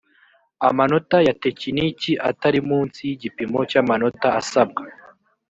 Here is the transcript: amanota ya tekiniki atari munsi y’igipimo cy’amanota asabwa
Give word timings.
amanota 0.69 1.17
ya 1.27 1.33
tekiniki 1.43 2.11
atari 2.29 2.59
munsi 2.69 2.99
y’igipimo 3.07 3.59
cy’amanota 3.69 4.27
asabwa 4.39 4.83